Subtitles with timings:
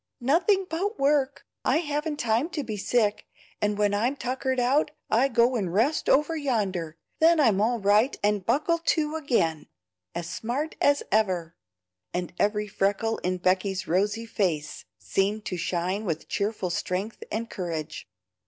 [0.19, 3.27] "Nothing but work; I haven't time to be sick,
[3.61, 6.97] and when I'm tuckered out, I go and rest over yonder.
[7.19, 9.67] Then I'm all right, and buckle to again,
[10.15, 11.55] as smart as ever;"
[12.15, 18.09] and every freckle in Becky's rosy face seemed to shine with cheerful strength and courage.